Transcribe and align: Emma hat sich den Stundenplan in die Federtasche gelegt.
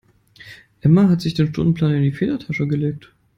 Emma 0.81 1.09
hat 1.09 1.21
sich 1.21 1.35
den 1.35 1.49
Stundenplan 1.49 1.91
in 1.93 2.01
die 2.01 2.11
Federtasche 2.11 2.65
gelegt. 2.65 3.13